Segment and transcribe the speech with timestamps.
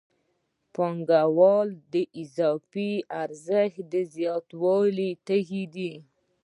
[0.73, 2.91] پانګوال د اضافي
[3.23, 5.93] ارزښت د زیاتوالي تږی دی